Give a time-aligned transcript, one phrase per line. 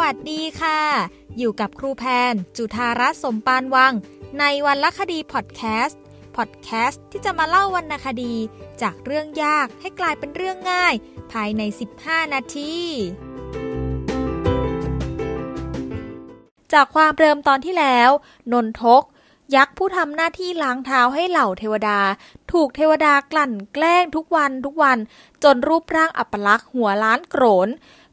[0.00, 0.80] วัสดีค่ะ
[1.38, 3.92] อยู่กับครูแพน จุธารัตน์สมปานวัง
[4.38, 6.00] ในวันละคดีพอดแคสต์
[6.36, 8.34] พอดแคสต์ที่จะมาเล่าวรรณคดี
[8.82, 10.94] จากเรื่องยากให้กลายเป็นเรื่องง่าย
[11.32, 11.62] ภายใน
[11.98, 12.74] 15 นาที
[16.72, 18.10] จากความเริ่มตอนที่แล้ว
[18.52, 19.02] นนทก
[19.56, 22.00] ยักษ์ผู้ทำหน้าที่ล้างเท้าให้เหล่าเทวดา
[22.52, 24.98] ถูกเทวดากลั่นแกล้งทุกวันทุกวัน
[25.44, 27.68] จนรูปร่างอัปลักษณ์หัวล้านโกรน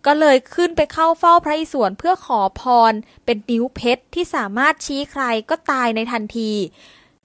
[0.08, 2.62] ก็เลยขึ้นไปเข้าเฝ้าพระอิศวรเพื่อขอพ
[2.92, 2.94] ร
[3.26, 6.52] เป็นนิ้วเพชรที่สามารถชี้ใครก็ตายในทันที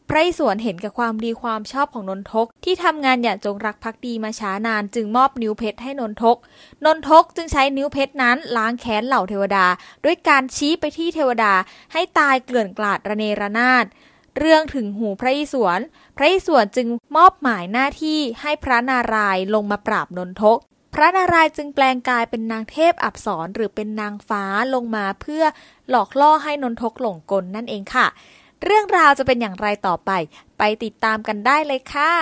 [0.09, 6.37] พระอิศวรเห็นกับความดีความชอบของนนทก ที่ทำงานอย่างจงรักภักดีมาช้านานจึงมอบนิ้วเพชรให้นนทก
[6.85, 9.67] นนทกจึงใช้นิ้วเพชรนั้นล้างแค้นเหล่าเทวดา
[10.05, 11.53] ด้วยการชี้ไปที่เทวดา
[11.93, 13.85] ให้ตายเกลื่อนกลาดระเนระนาด
[14.39, 15.81] เรื่องถึงหูพระอิศวร
[16.17, 20.59] พระอิศวรจึงมอบหมายหน้าที่ให้พระนารายณ์ลงมาปราบนนทก
[20.95, 24.45] พระนารายณ์จึงแปลงกายเป็นนางเทพอับสรหรือเป็นนางฟ้า
[24.75, 25.45] ลงมาเพื่อ
[25.91, 28.07] หลอกล่อให้นนทกหลงกลนั่นเองค่ะ
[28.63, 30.11] เรื่องราวจะเป็นอย่างไรต่อไป
[30.59, 32.13] ไปติดตามกันได้เลยค่ะ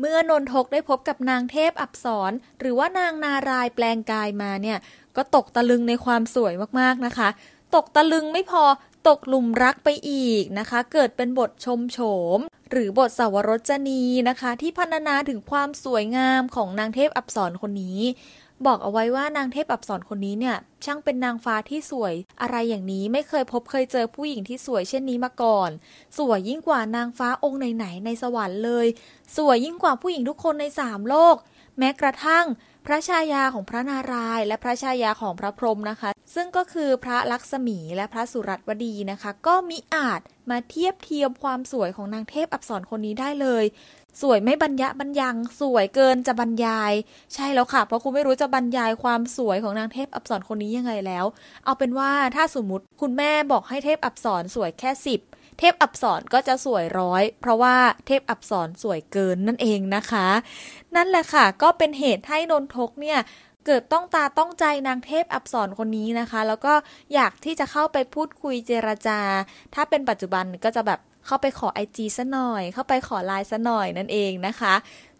[0.00, 4.78] เมื่อนนทกได้พบกับนางเทพอับสรหรือว่านางนารายแปลงกายมาเนี่ย
[5.16, 7.28] ก็ตกตะลึงในความสวยมากๆนะคะ
[7.74, 8.62] ตกตะลึงไม่พอ
[9.08, 11.98] ตกหลุมรักไปอีกนะคะ เกิดเป็นบทชมโฉ
[12.36, 12.38] ม
[12.70, 18.00] หรือบทสาวรจนีนะคะ ที่พรรณนาถึงความสวยงามของนางเทพอับสรคนนี้
[18.66, 25.70] บอกเอาไว้ว่านางเทพอับสรคนนี้เนี่ย ช่างเป็นนางฟ้าที่สวย อะไรอย่างนี้ไม่เคยพบเคยเจอผู้หญิงที่สวยเช่นนี้มาก่อน
[26.18, 28.86] สวยยิ่งกว่านางฟ้าองค์ไหนๆในสวรรค์เลย
[29.36, 31.36] สวยยิ่งกว่าผู้หญิงทุกคนในสามโลก
[31.78, 32.44] แม้กระทั่ง
[32.90, 40.20] พระชายาของพระนารายณ์และพระชายาของพระพรหมนะคะ ซึ่งก็คือพระลักษมีและพระสุรัตวดีนะคะ ก็มิอาจ
[40.50, 43.64] มาเทียบเทียมความสวยของนางเทพอับสรคนนี้ได้เลย
[44.22, 46.92] สวยไม่บรรยะบรรยัง สวยเกินจะบรรยาย
[47.34, 51.24] ใช่แล้วค่ะ เพราะคุณไม่รู้จะบรรยายความสวยของนางเทพอับสรคนนี้ยังไงแล้ว
[51.64, 55.20] เอาเป็นว่าถ้าสมมติคุณแม่บอกให้เทพอับสรสวยแค่สิบ
[55.58, 60.28] เทพอับสรก็จะสวยร้อย เพราะว่าเทพอับสรสวยเกินนั่นเองนะคะ
[60.96, 63.18] นั่นแหละค่ะ ก็เป็นเหตุให้นนทกเนี่ย
[63.66, 66.74] เกิดต้องตาต้องใจนางเทพอับสรคนนี้นะคะ แล้วก็
[67.14, 69.20] อยากที่จะเข้าไปพูดคุยเจรจา
[69.74, 74.74] ถ้าเป็นปัจจุบันก็จะแบบเข้าไปขอไอจีซะหน่อย เข้าไปขอไลน์ซะหน่อยนั่นเองนะคะ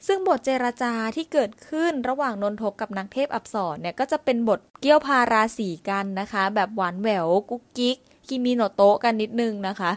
[0.06, 7.98] ซึ่งบทเจรจาที่เกิดขึ้นระหว่างนนทกกับนางเทพอับสรเนี่ยก็จะเป็นบทเกี่ยวพาราสีกันนะคะ แบบหวานแหววกุ๊กกิ๊ก
[8.28, 9.90] คิมิโนโตะกันนิดนึงนะคะ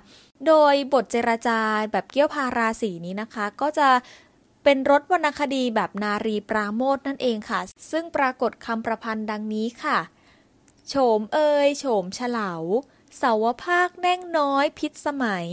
[0.48, 1.60] โดยบทเจรจา
[1.92, 3.90] แบบเกี่ยวพาราสีนี้นะคะ ก็จะ
[4.64, 7.60] เป็นรถวรรณคดีแบบนารีปราโมทนั่นเองค่ะ
[7.92, 10.00] ซึ่งปรากฏคำประพันธ์ดังนี้ค่ะ
[10.88, 12.54] โฉมเอยโฉมเฉลา
[13.18, 15.48] เสาวภาคแน่งน้อยพิษสมัย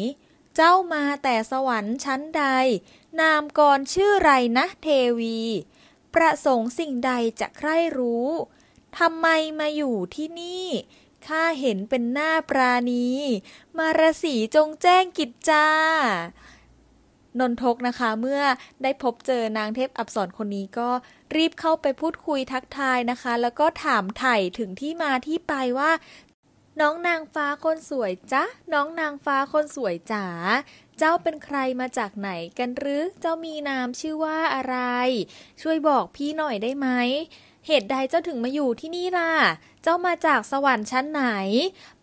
[0.57, 2.45] เจ้ามาแต่สวรรค์ชั้นใด
[3.21, 4.89] นามกรชื่อไรนะเท
[5.19, 5.39] วี
[6.15, 8.29] ประสงค์สิ่งใดจะใคร่รู้
[8.99, 9.27] ทำไม
[9.61, 10.67] มาอยู่ที่นี่
[11.29, 13.07] ข้าเห็นเป็นหน้าปราณี
[13.79, 15.67] มารสีจงแจ้งกิจจา
[17.41, 18.43] นนทกนะคะเมื่อ
[18.83, 20.91] ได้พบเจอนางเทพอับสรคนนี้ก็
[21.37, 25.91] รีบเข้าไปพูดคุยทักทายนะคะ แล้วก็ถามไถ่ถึงที่มาที่ไปว่า
[26.81, 30.27] น้องนางฟ้าคนสวยจ๊ะน้องนางฟ้าคนสวยจ๋า
[30.99, 34.77] เจ้าเป็นใครมาจากไหนกันหรือเจ้ามีนามชื่อว่าอะไร
[35.63, 36.89] ช่วยบอกพี่หน่อยได้ไหม
[37.67, 39.31] เหตุใดเจ้าถึงมาอยู่ที่นี่ล่ะ
[39.83, 41.25] เจ้ามาจากสวรรค์ชั้นไหน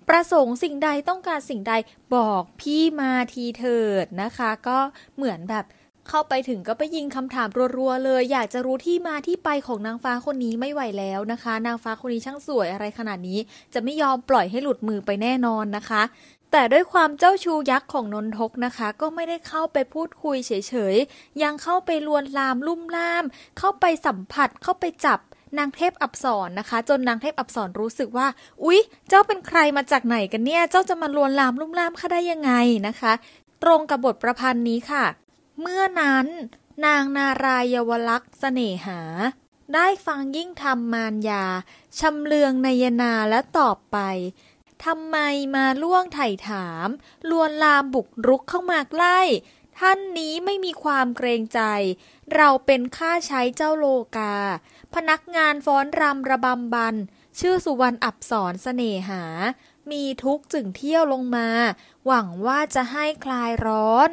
[0.10, 1.74] ประสงค์สิ่งใดต้องการสิ่งใด
[2.16, 4.78] บอกพี่มาทีเถิดนะคะ ก็
[5.16, 5.66] เหมือนแบบ
[6.10, 7.48] เข้าไปถึงก็ไปยิงคำถาม
[7.78, 13.40] รัวๆเลย อยากจะรู้ที่มาที่ไปของนางฟ้าคนนี้ไม่ไหวแล้วนะคะ นางฟ้าคนนี้ช่างสวยอะไรขนาดนี้
[13.74, 16.04] จะไม่ยอมปล่อยให้หลุดมือไปแน่นอนนะคะ
[16.52, 20.52] แต่ด้วยความเจ้าชูยักษ์ของนนทกนะคะ ก็ไม่ได้เข้าไปพูดคุยเฉ
[20.94, 23.26] ยๆ ยังเข้าไปลวนลามลุ่มล่าม
[23.58, 25.20] เข้าไปสัมผัสเข้าไปจับ
[25.58, 28.28] นางเทพอับสรนะคะ จนนางเทพอับสรรู้สึกว่า
[28.64, 32.52] อุ๊ย เจ้าเป็นใครมาจากไหนกันเนี่ย เจ้าจะมาลวนลามลุ่มล่ามข้าได้ยังไง
[32.88, 33.14] นะคะ
[33.64, 35.06] ตรงกับบทประพันธ์นี้ค่ะ
[35.62, 36.26] เมื่อนั้น
[36.86, 39.00] นางนารายยวลักษ์เสน่หา
[39.74, 41.46] ได้ฟังยิ่งทำมารยา
[42.00, 43.98] ชำเลืองนายนาและตอบไป
[44.86, 45.18] ทำไม
[45.56, 46.88] มาล่วงไถ่ถาม
[47.30, 49.20] ลวนลามบุกรุกเข้ามาใกล้
[49.80, 51.62] ท่านนี้ไม่มีความเกรงใจ
[52.36, 53.86] เราเป็นข้าใช้เจ้าโล
[54.18, 54.36] กา
[54.96, 56.96] พนักงานฟ้อนรำระบำบัน
[57.40, 59.24] ชื่อสุวรรณอับสรเสน่หา
[59.92, 61.48] มีทุกจึงเที่ยวลงมา
[62.06, 64.10] หวังว่าจะให้คลายร้อน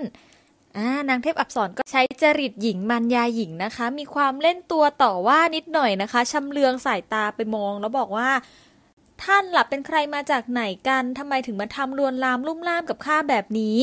[0.76, 0.78] อ
[1.08, 8.30] นางเทพอับสรก็ใช้จริตหญิงมันยาหญิงนะคะ มีความเล่นตัวต่อว่านิดหน่อยนะคะชำเลืองสายตาไปมองแล้วบอกว่า
[9.22, 13.78] ท่านหลับเป็นใครมาจากไหนกันทำไมถึงมาทำลวนลามลุ่มล่ามกับข้าแบบนี้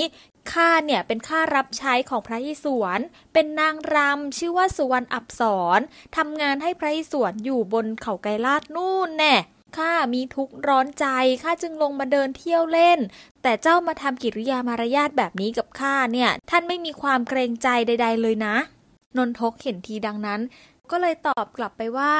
[0.54, 3.00] ข้าเนี่ยเป็นข้ารับใช้ของพระอิศวร
[3.34, 5.42] เป็นนางรำชื่อว่าสุวรรณอับส
[5.78, 5.80] ร
[6.18, 9.36] ทำงานให้พระอิศวรอยู่บนเขาไกรลาดนู่นแน่
[9.78, 11.06] ข้ามีทุกข์ร้อนใจ
[11.44, 13.00] ข้าจึงลงมาเดินเที่ยวเล่น
[13.44, 18.56] แต่เจ้ามาทำกิริยามารยาทแบบนี้กับข้าเนี่ย ท่านไม่มีความเกรงใจใด ๆ เลยนะ
[19.18, 20.42] นนทกเห็นทีดังนั้น
[20.92, 22.14] ก็เลยตอบกลับไปว่า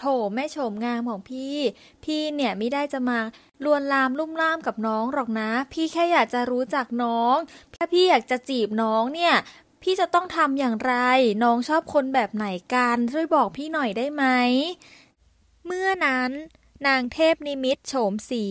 [0.00, 1.56] โถแม่โฉมงามของพี่
[2.04, 3.18] พี่เนี่ยไม่ได้จะมา
[3.64, 7.36] ลวนลามลุ่มล่ามกับน้องหรอกนะ พี่แค่อยากจะรู้จักน้อง
[7.74, 9.34] ถ้าพี่อยากจะจีบน้องเนี่ย
[9.82, 10.94] พี่จะต้องทำอย่างไร
[11.42, 14.24] น้องชอบคนแบบไหนกันช่วยบอกพี่หน่อยได้ไหม
[15.66, 16.30] เมื่อนั้น
[16.86, 18.46] นางเทพนิมิตโฉมสี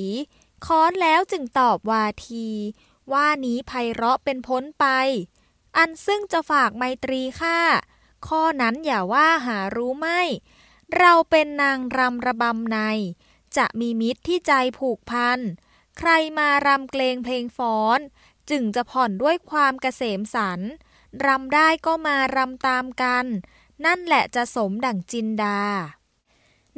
[0.65, 2.47] ค้อนแล้วจึงตอบวาที
[3.13, 4.85] ว่านี้ไพเราะเป็นพ้นไป
[5.77, 7.59] อันซึ่งจะฝากไมตรีข้า
[8.27, 10.21] ข้อนั้นอย่าว่าหารู้ไม่
[10.97, 12.79] เราเป็นนางรำระบำใน
[13.57, 15.39] จะมีมิตรที่ใจผูกพัน
[15.97, 17.99] ใครมารำเกลงเพลงฟ้อน
[18.49, 20.59] จึงจะผ่อนด้วยความเกษมสัน
[21.25, 23.25] รำได้ก็มารำตามกัน
[23.85, 25.61] นั่นแหละจะสมดั่งจินดา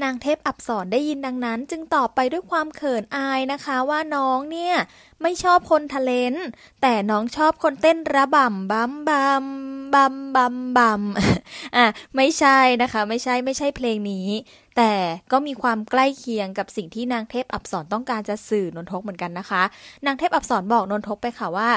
[0.01, 4.75] นางเทพอับสรได้ยินดังนั้น จึงตอบไปด้วยความเขินอายนะคะว่าน้องเนี่ย
[5.21, 6.33] ไม่ชอบคนทะเลน
[6.81, 9.45] แต่น้องชอบคนเต้นระบำบัมบัม
[9.93, 11.01] บัมบัมบัม
[11.75, 11.85] อะ
[12.15, 14.27] ไม่ใช่นะคะ ไม่ใช่ไม่ใช่เพลงนี้
[14.77, 14.93] แต่
[15.31, 19.63] ก็มีความใกล้เคียงกับสิ่งที่นางเทพอับสรต้องการจะสื่อนนทกเหมือนกันนะคะ
[20.05, 21.69] นางเทพอับสรบอกนนทกไปค่ะว่า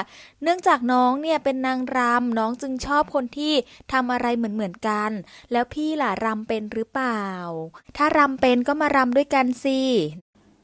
[0.43, 3.53] เนื่องจากน้องเนี่ยเป็นนางรำน้องจึงชอบคนที่
[3.91, 5.11] ทำอะไรเหมือนเหมือนกัน
[5.51, 7.23] แล้วพี่ล่ะรำเป็นหรือเปล่า
[7.97, 9.79] ถ้ารำเป็นก็มารำด้วยกันสิ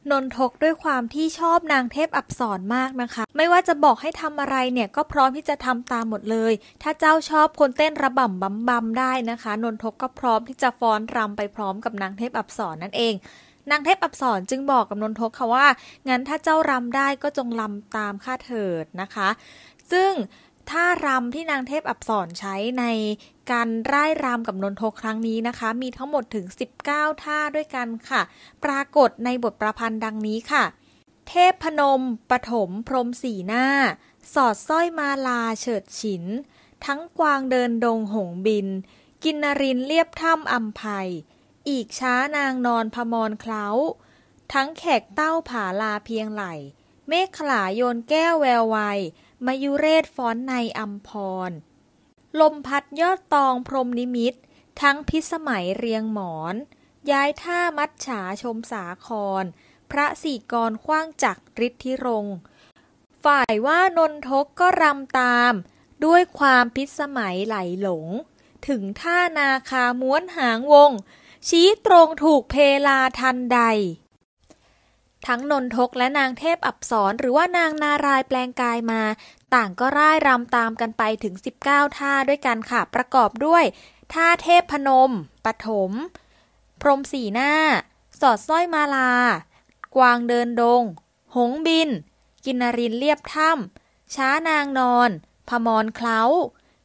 [0.09, 6.53] นนทกด้วยความที่ชอบนางเทพอับสรมากนะคะ ไม่ว่าจะบอกให้ทำอะไรเนี่ยก็พร้อมที่จะทำตามหมดเลย
[6.83, 13.13] ถ้าเจ้าชอบคนเต้นระบำบัมบัมได้นะคะ นนทกก็พร้อมที่จะฟ้อนรำไปพร้อมกับนางเทพอับสรนั่นเอง
[13.71, 15.67] นางเทพอับสรจึงบอกกับนนทกค่ะว่า
[16.09, 19.29] งั้นถ้าเจ้ารำได้ก็จงรำตามข้าเถิดนะคะ
[19.91, 20.11] ซึ่ง
[20.71, 22.85] ท่ารำที่นางเทพอับสรใช้ใน
[23.51, 26.45] การร่ายรำกับนนทกครั้งนี้นะคะ มีทั้งหมดถึง
[26.83, 28.21] 19 ท่าด้วยกันค่ะ
[28.63, 30.63] ปรากฏในบทประพันธ์ดังนี้ค่ะ
[31.27, 33.67] เทพพนมปฐมพรมสีหน้า
[34.33, 36.23] สอดสร้อยมาลาเฉิดฉิน
[36.85, 38.67] ทั้งกวางเดินดงหงบิน
[39.23, 41.09] กินนรินเลียบถ้ำอัมภัย
[41.69, 43.67] อีกช้านางนอนพมรเคล้า
[44.53, 46.43] ทั้งแขกเต้าผาลาเพียงไหล
[47.07, 48.99] เมฆขลาโยนแก้วแวววัย
[49.47, 51.09] มายุเรศฟ้อนในอัมพ
[51.49, 51.51] ร
[52.39, 54.33] ลมพัดยอดตองพรมนิมิต
[54.81, 56.55] ทั้งพิสมัยเรียงหมอน
[57.11, 59.09] ย้ายท่ามัดฉาชมสาค
[59.41, 59.43] ร
[59.91, 62.27] พระสี่กรคว้างจักริทธิรง
[63.23, 65.53] ฝ่ายว่านนทกก็รำตาม
[66.05, 68.07] ด้วยความพิสมัยไหลหลง
[68.67, 70.91] ถึงท่านาคาม้วนหางวง
[71.47, 72.55] ชี้ตรงถูกเพ
[72.87, 73.61] ลาทันใด
[75.27, 79.01] ทั้งนนทกและนางเทพอับสรหรือว่านางนารายแปลงกายมา
[79.53, 81.33] ต่างก็ร่ายรำตามกันไปถึง
[81.65, 83.63] 19 ท่าด้วยกันค่ะ ประกอบด้วย
[84.13, 85.11] ท่าเทพพนม
[85.45, 85.91] ปฐม
[86.81, 87.53] พรมสีหน้า
[88.19, 89.11] สอดสร้อยมาลา
[89.95, 90.83] กวางเดินดง
[91.35, 91.89] หงบิน
[92.45, 95.09] กินรินเรียบถ้ำ ช้านางนอน
[95.49, 96.21] พมรเคล้า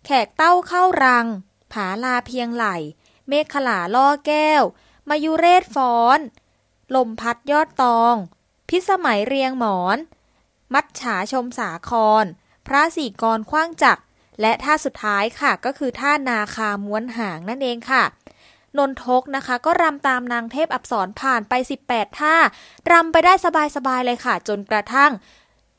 [0.05, 1.27] แขกเต้าเข้ารัง
[1.73, 2.67] ผาลาเพียงไหล
[3.29, 4.62] เมฆขลาล่อแก้ว
[5.09, 6.19] มายุเรศฟ้อน
[6.94, 8.15] ลมพัดยอดตอง
[8.69, 9.99] พิสมัยเรียงหมอน
[10.75, 11.91] มัดฉาชมสาค
[12.23, 12.25] ร
[12.67, 13.99] พระสี่กรคว้างจัก
[14.41, 18.05] และท่าสุดท้ายค่ะก็คือท่านาคาม้วนหางนั่นเองค่ะ
[18.79, 21.52] นนทกนะคะ ก็รำตามนางเทพอับสรผ่านไป
[21.87, 22.37] 18 ท่า
[22.93, 23.33] รำไปได้
[23.76, 25.11] สบายๆเลยค่ะ จนกระทั่ง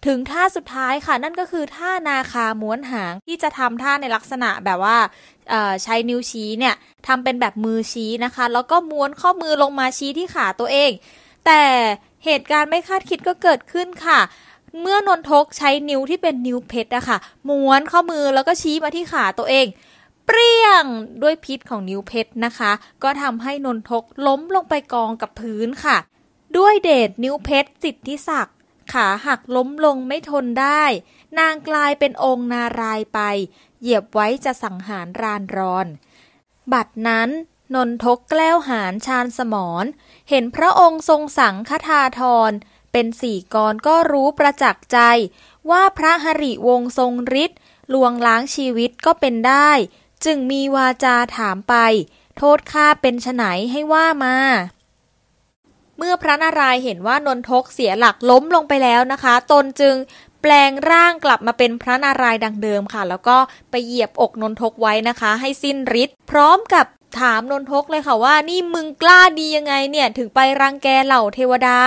[0.05, 4.97] ถึงท่าสุดท้ายค่ะ นั่นก็คือท่านาคาม้วนหางที่จะทำท่าในลักษณะแบบว่า
[5.83, 6.75] ใช้นิ้วชี้เนี่ย
[7.07, 10.91] ทำเป็นแบบมือชี้นะคะ แล้วก็ม้วนข้อมือลงมาชี้ที่ขาตัวเอง
[11.45, 11.63] แต่
[12.25, 14.19] เหตุการณ์ไม่คาดคิดก็เกิดขึ้นค่ะ
[14.81, 17.17] เมื่อนนทกใช้นิ้วที่เป็นนิ้วเพชรอะค่ะ
[17.49, 19.65] ม้วนข้อมือแล้วก็ชี้มาที่ขาตัวเอง
[20.25, 20.85] เปรี้ยง
[21.23, 22.71] ด้วยพิษของนิ้วเพชรนะคะ
[23.03, 25.97] ก็ทำให้นนทกล้มลงไปกองกับพื้นค่ะ
[26.57, 28.53] ด้วยเดชนิ้วเพชรสิทธิศักดิ
[28.93, 30.83] ขาหักล้มลงไม่ทนได้
[31.39, 33.19] นางกลายเป็นองค์นารายไป
[33.81, 35.87] เหยียบไว้จะสังหารรานรอน
[36.73, 37.29] บัดนั้น
[37.75, 39.85] นนทกแกล้วหารชาญสมร
[40.29, 42.51] เห็นพระองค์ทรงสังคทาธร
[42.91, 44.99] เป็นสี่กรก็รู้ประจักษ์ใจ
[45.69, 47.13] ว่าพระหริวงทรง
[47.43, 47.59] ฤทธิ์
[47.93, 49.71] ลวงล้างชีวิตก็เป็นได้
[50.25, 51.75] จึงมีวาจาถามไป
[52.37, 54.35] โทษข้าเป็นไฉนให้ว่ามา
[56.07, 59.95] มื่อพระนารายณ์เห็นว่านนทกเสียหลักล้มลงไปแล้วนะคะ ตนจึง
[60.41, 63.37] แปลงร่างกลับมาเป็นพระนารายณ์ดังเดิมค่ะ แล้วก็
[63.71, 66.85] ไปเหยียบอกนนทกไว้นะคะ ให้สิ้นฤทธิ์พร้อมกับ
[67.19, 71.79] ถามนนทกเลยค่ะว่า นี่มึงกล้าดียังไงเนี่ยถึงไปรังแกเหล่าเทวดา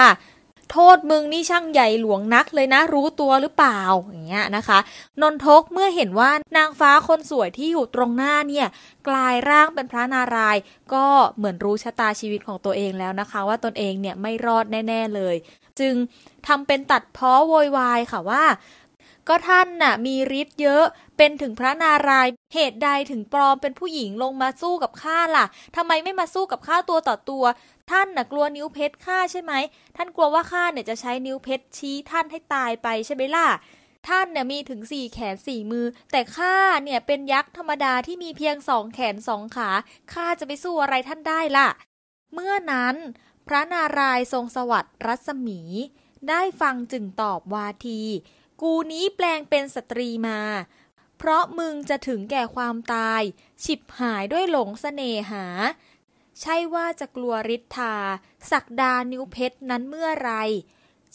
[0.71, 4.79] โทษมึงนี่ช่างใหญ่หลวงนักเลยนะรู้ตัวหรือเปล่าอย่างเงี้ยนะคะ
[5.21, 8.67] นนทกเมื่อเห็นว่านางฟ้าคนสวยที่อยู่ตรงหน้าเนี่ย
[9.09, 10.62] กลายร่างเป็นพระนารายณ์
[10.95, 15.37] ก็เหมือนรู้ชะตาชีวิตของตัวเองแล้วนะคะ ว่าตนเองเนี่ยไม่รอดแน่ ๆเลย
[15.81, 15.95] จึง
[16.47, 18.45] ทำเป็นตัดพ้อโวยวายค่ะว่า
[19.29, 20.85] ก็ท่านน่ะมีฤทธิ์เยอะ
[21.17, 25.47] เป็นถึงพระนารายณ์เหตุใดถึงปลอมเป็นผู้หญิงลงมาสู้กับข้าล่ะ
[25.77, 27.45] ทำไมไม่มาสู้กับข้าตัวต่อตัว
[27.90, 29.52] ท่านน่ะกลัวนิ้วเพชรข้าใช่ไหม
[29.97, 33.49] ท่านกลัวว่าข้าเนี่ยจะใช้นิ้วเพชรชี้ท่านให้ตายไปใช่ไหมล่ะ
[34.09, 39.70] ท่านเนี่ยมีถึงสี่แขนสี่มือ แต่ข้าเนี่ยเป็นยักษ์ธรรมดาที่มีเพียงสองแขนสองขา
[40.12, 41.68] ข้าจะไปสู้อะไรท่านได้ล่ะ
[42.35, 42.97] เมื่อนั้น
[43.47, 45.61] พระนารายณ์ทรงสวัสดิ์รัศมี
[46.28, 48.02] ได้ฟังจึงตอบวาที
[48.62, 50.40] กูนี้แปลงเป็นสตรีมา
[51.18, 53.23] เพราะมึงจะถึงแก่ความตาย
[53.64, 55.44] ฉิบหายด้วยหลงสเสน่หา
[56.40, 57.94] ใช่ว่าจะกลัวฤทธา
[58.50, 60.32] สักดานิ้วเพชรนั้นเมื่อไร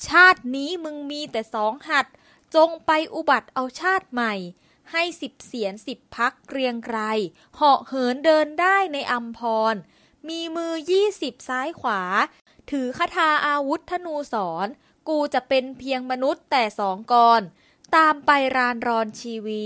[0.07, 2.05] ชาตินี้มึงมีแต่สองหัด
[2.55, 4.33] จงไปอุบัติเอาชาติใหม่
[4.91, 6.99] ให้สิบเสียนสิบพักเกรียงไกร
[7.55, 9.39] เหาะเหินเดินได้ในอัมพ
[9.73, 9.75] ร
[10.27, 12.01] มีมือยี่สิบซ้ายขวา
[12.71, 14.67] ถือคาถาอาวุธธนูสอน
[15.09, 17.41] กูจะเป็นเพียงมนุษย์แต่สองกร
[17.95, 19.65] ตามไปรานรอนชีวี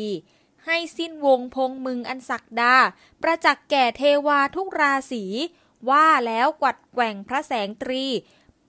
[0.69, 2.75] ให้สิ้นวงพงมึงอันศักดา
[3.21, 5.23] ประจักษ์แก่เทวาทุกราศี
[5.89, 8.03] ว่าแล้วกวัดแกว่งพระแสงตรี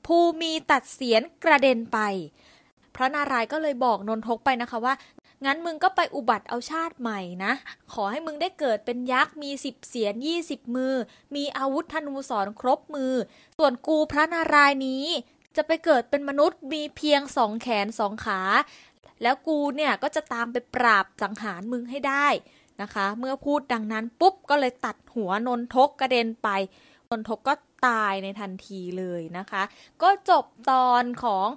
[0.06, 1.98] ภูมีตัดเสียนกระเด็นไป
[2.94, 4.94] พระนารายก็เลยบอกนนทกไปนะคะว่า
[5.44, 7.52] งั้นมึงก็ไปอุบัติเอาชาติใหม่นะ
[7.92, 10.94] ขอให้มึงได้เกิดเป็นยักษ์มีสิบเสียนยี่สิบมือ
[11.34, 13.14] มีอาวุธธนูสอนครบมือ
[13.58, 15.04] ส่วนกูพระนารายนี้
[15.56, 18.40] จะไปเกิดเป็นมนุษย์มีเพียงสองแขนสองขา
[19.22, 22.28] แล้วกูเนี่ยก็จะตามไปปราบสังหารมึงให้ได้
[22.82, 26.48] นะคะ เมื่อพูดดังนั้นปุ๊บก็เลยตัดหัวนนทกกระเด็นไป
[27.10, 27.54] นนทกก็
[27.86, 29.62] ตายในทันทีเลยนะคะ
[30.02, 31.48] ก็จบตอนของ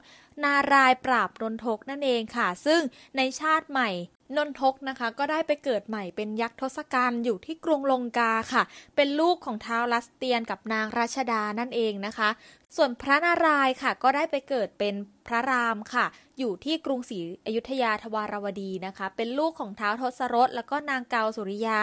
[0.44, 2.82] นารายปราบนนทกนั่นเองค่ะ ซึ่ง
[3.18, 3.90] ในชาติใหม่
[4.38, 8.64] นนทกนะคะ ก็ได้ไปเกิดใหม่เป็นยักษ์ทศกัณฐ์อยู่ที่กรุงลงกาค่ะ
[8.96, 12.30] เป็นลูกของท้าวลัสเตียนกับนางราชดานั่นเองนะคะ
[12.76, 14.94] ส่วนพระนารายณ์ค่ะ ก็ได้ไปเกิดเป็น
[15.28, 16.06] พระรามค่ะ
[16.40, 21.82] อยู่ที่กรุงศรีอยุธยาทวารวดีนะคะ เป็นลูกของท้าวทศรถแล้วก็นางเกาสุริยา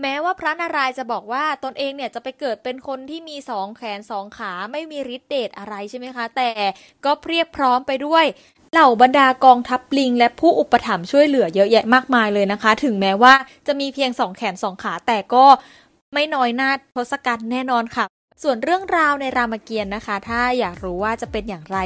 [0.00, 6.50] แม้ว่าพระนารายณ์จะบอกว่าตนเองเนี่ยจะไปเกิดเป็นคนที่มีสองแขนสองขาไม่มีฤทธิ์เดชอะไรใช่ไหมคะ แต่
[7.04, 8.24] ก็เพียบพร้อมไปด้วย
[8.74, 13.34] เหล่าบรรดากองทัพลิง และผู้อุปถัมภ์ช่วยเหลือเยอะแยะมากมายเลยนะคะ ถึงแม้ว่า
[13.66, 15.44] จะมีเพียงสองแขนสองขา แต่ก็
[16.14, 18.04] ไม่น้อยหน้าทศกัณฐ์แน่นอนค่ะ
[18.42, 21.76] ส่วนเรื่องราวในรามเกียรตินะคะ ถ้าอยากรู้ว่าจะเป็นอย่างไร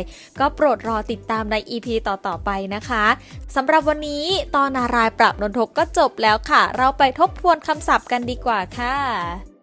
[0.40, 3.05] ก็โปรดรอติดตามใน EP ต่อๆไปนะคะ
[3.57, 4.25] สำหรับวันนี้
[4.55, 9.55] ตอนนารายปรับนนทกก็จบแล้วค่ะ เราไปทบทวนคำศัพท์กันดีกว่าค่ะ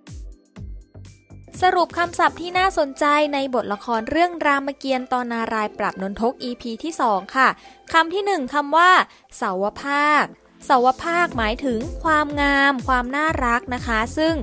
[1.62, 7.50] สรุปคำศัพท์ที่น่าสนใจในบทละครเรื่องรามเกียรติ์ตอนนารายปรับนนทก EP ที่ 2 ค่ะ
[7.94, 8.92] คำที่หนึ่งคำว่า
[9.38, 10.24] เสาวภาค
[10.66, 14.34] เสาวภาคหมายถึงความงาม ความน่ารักนะคะ ซึ่ง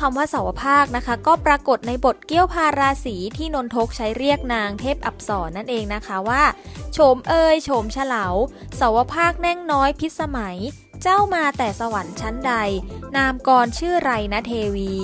[0.00, 6.42] คำว่าเสาวภาคนะคะ ก็ปรากฏในบทเกี้ยวพาราสีที่นนทกใช้เรียกนางเทพอับสรนั่นเองนะคะว่า
[6.92, 8.26] โฉมเอ่ยโฉมเฉลา
[8.76, 10.58] เสาวภาคแน่งน้อยพิสมัย
[11.02, 12.52] เจ้ามาแต่สวรรค์ชั้นใด
[13.16, 14.94] นามกรชื่อไรนะเทวี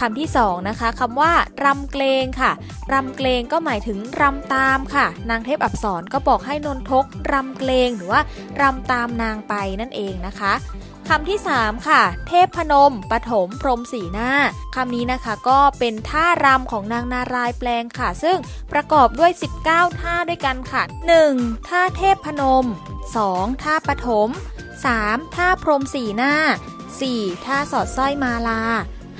[0.00, 1.32] คำที่สองนะคะคำว่า
[1.64, 2.52] รำเกรงค่ะ
[2.92, 8.20] รำเกรงก็หมายถึงรำตามค่ะ นางเทพอับสรก็บอกให้นนทกรำเกรงหรือว่า
[8.60, 10.54] รำตามนางไปนั่นเองนะคะ
[11.08, 14.32] คำที่ 3 ค่ะ เทพพนมปฐมพรมสีหน้า
[14.74, 18.38] คำนี้นะคะก็เป็นท่ารำของนางนารายแปลงค่ะ ซึ่ง
[18.72, 19.30] ประกอบด้วย
[19.64, 20.82] 19 ท่าด้วยกันค่ะ
[21.26, 21.68] 1.
[21.68, 22.64] ท่าเทพพนม
[23.14, 23.62] 2.
[23.62, 24.28] ท่าปฐม
[24.82, 25.34] 3.
[25.34, 26.34] ท่าพรมสีหน้า
[26.90, 27.44] 4.
[27.44, 28.62] ท่าสอดสร้อยมาลา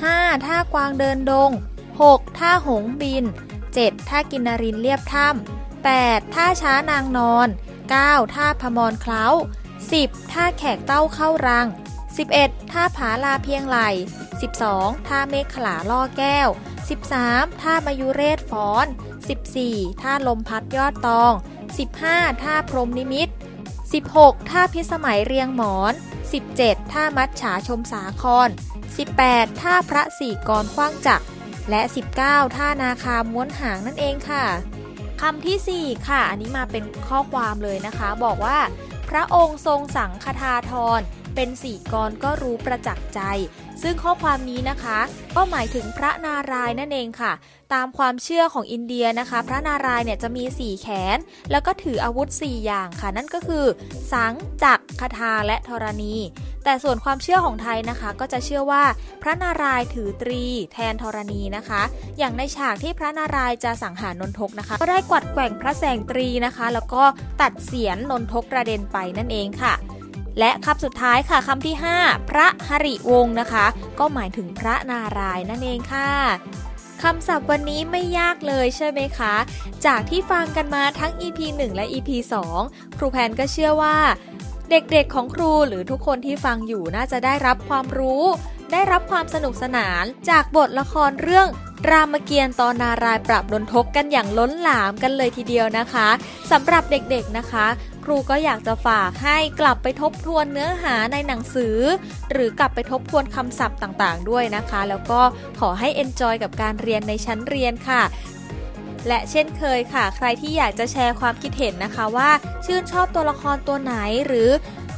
[0.07, 0.47] 5.
[0.47, 1.51] ท่ากวางเดินดง
[1.95, 2.39] 6.
[2.39, 3.25] ท่าหงบิน
[3.67, 4.09] 7.
[4.09, 6.35] ท่ากินนรินเรียบถ้ำ 8.
[6.35, 7.49] ท่าช้านางนอน
[7.91, 8.35] 9.
[8.35, 9.25] ท่าพมรเคล้า
[9.79, 10.33] 10.
[10.33, 11.67] ท่าแขกเต้าเข้ารัง
[12.19, 12.71] 11.
[12.71, 13.79] ท่าผาลาเพียงไหล
[14.45, 15.09] 12.
[15.09, 16.49] ท่าเมฆขลาล่อแก้ว
[17.05, 17.63] 13.
[17.63, 18.87] ท่ามายุเรศฟ้อน
[19.45, 20.03] 14.
[20.03, 21.33] ท่าลมพัดยอดตอง
[21.89, 22.43] 15.
[22.43, 23.29] ท่าพรมนิมิต
[23.89, 24.51] 16.
[24.51, 25.93] ท่าพิสมัยเรียงหมอน
[26.43, 26.93] 17.
[26.93, 28.49] ท่ามัดฉาชมสาคร
[29.07, 29.61] 18.
[29.61, 31.25] ท่าพระสี่กรขว้างจักร
[31.71, 31.83] และ
[32.19, 32.57] 19.
[32.57, 34.45] ท่านาคาม้วนหางนั่นเองค่ะ
[35.21, 38.59] คำที่ 4 ค่ะ อันนี้มาเป็นข้อความเลยนะคะ บอกว่า
[39.11, 41.01] พระองค์ทรงสังคทาทร
[41.39, 43.21] เป็นสี่กรก็รู้ประจักษ์ใจ
[43.83, 44.99] ซึ่งข้อความนี้นะคะ
[45.37, 47.33] ก็หมายถึงพระนารายณ์นั่นเองค่ะ
[47.75, 51.19] ตามความเชื่อของอินเดียนะคะ พระนารายณ์เนี่ยจะมีสี่แขน
[51.51, 53.65] แล้วก็ถืออาวุธ 4 อย่างค่ะ นั่นก็คือ
[54.13, 56.15] สังจักคาถาและธรณี
[56.65, 58.85] แต่ส่วนความเชื่อของไทยนะคะ ก็จะเชื่อว่า
[59.23, 61.83] พระนารายณ์ถือตรี แทนธรณีนะคะ
[62.19, 67.03] อย่างในฉากที่พระนารายณ์จะสังหารนนทกนะคะ ก็ได้กวัดแกว่งพระแสงตรีนะคะ แล้วก็
[67.41, 69.75] ตัดเสียนนนทกกระเด็นไปนั่นเองค่ะ
[70.39, 73.67] และคำสุดท้ายค่ะคำที่ 5 พระหริวงศ์นะคะ
[73.99, 76.13] ก็หมายถึงพระนารายณ์นั่นเองค่ะ
[77.03, 79.35] คำศัพท์วันนี้ไม่ยากเลยใช่ไหมคะ
[79.87, 82.11] จากที่ฟังกันมาทั้ง EP 1 และ EP
[82.55, 83.97] 2 ครูแพนก็เชื่อว่า
[84.71, 88.25] เด็กๆของครูหรือทุกคนที่ฟังอยู่น่าจะได้รับความรู้
[88.73, 91.49] ได้รับความสนุกสนาน จากบทละครเรื่อง
[91.91, 96.09] รามเกียรติ์ตอนนารายณ์ปราบดนทกกันอย่างล้นหลามกันเลยทีเดียวนะคะ
[96.51, 97.67] สำหรับเด็กๆนะคะ
[98.09, 101.77] รูก็อยากจะฝากให้กลับไปทบทวนเนื้อหาในหนังสือ
[102.33, 105.21] หรือกลับไปทบทวนคำศัพท์ต่างๆ ด้วยนะคะ แล้วก็
[105.61, 108.03] ขอให้เอนจอยกับการเรียนในชั้นเรียนค่ะ
[109.09, 112.31] และเช่นเคยค่ะ ใครที่อยากจะแชร์ความคิดเห็นนะคะว่า
[112.65, 113.95] ชื่นชอบตัวละครตัวไหน
[114.27, 114.49] หรือ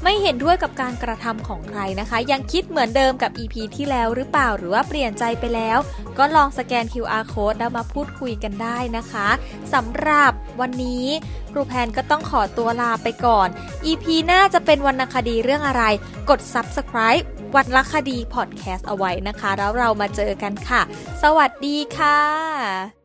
[0.02, 5.78] ไม่เห็นด้วยกับการกระทำของใครนะคะ ยังคิดเหมือนเดิมกับ EP ที่แล้วหรือเปล่าหรือว่าเปลี่ยนใจไปแล้ว
[6.18, 9.28] ก็ลองสแกน QR code แล้วมาพูดคุยกันได้นะคะ
[9.74, 11.06] สำหรับวันนี้
[11.50, 13.48] ครูแพนก็ต้องขอตัวลาไปก่อน
[13.86, 15.82] EP หน้าจะเป็นวรรณคดีเรื่องอะไร
[16.30, 17.24] กด Subscribe
[17.56, 20.80] วันลคดีพอดแคสต์เอาไว้นะคะ แล้วเรามาเจอกันค่ะ
[21.22, 22.99] สวัสดีค่ะ